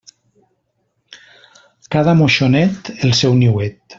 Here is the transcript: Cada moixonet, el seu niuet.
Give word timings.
Cada 1.97 2.17
moixonet, 2.23 2.93
el 3.09 3.17
seu 3.23 3.39
niuet. 3.45 3.81